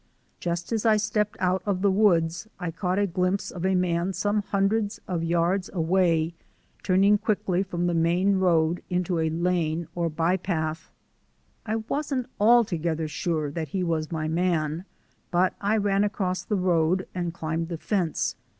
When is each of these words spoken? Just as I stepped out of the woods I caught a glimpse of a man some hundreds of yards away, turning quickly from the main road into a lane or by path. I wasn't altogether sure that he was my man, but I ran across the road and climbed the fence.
Just 0.39 0.71
as 0.71 0.83
I 0.83 0.97
stepped 0.97 1.37
out 1.39 1.61
of 1.63 1.83
the 1.83 1.91
woods 1.91 2.47
I 2.59 2.71
caught 2.71 2.97
a 2.97 3.05
glimpse 3.05 3.51
of 3.51 3.63
a 3.63 3.75
man 3.75 4.13
some 4.13 4.41
hundreds 4.41 4.99
of 5.07 5.23
yards 5.23 5.69
away, 5.73 6.33
turning 6.81 7.19
quickly 7.19 7.61
from 7.61 7.85
the 7.85 7.93
main 7.93 8.39
road 8.39 8.81
into 8.89 9.19
a 9.19 9.29
lane 9.29 9.87
or 9.93 10.09
by 10.09 10.37
path. 10.37 10.89
I 11.67 11.75
wasn't 11.75 12.25
altogether 12.39 13.07
sure 13.07 13.51
that 13.51 13.67
he 13.67 13.83
was 13.83 14.11
my 14.11 14.27
man, 14.27 14.85
but 15.29 15.53
I 15.61 15.77
ran 15.77 16.03
across 16.03 16.41
the 16.43 16.55
road 16.55 17.07
and 17.13 17.31
climbed 17.31 17.67
the 17.69 17.77
fence. 17.77 18.33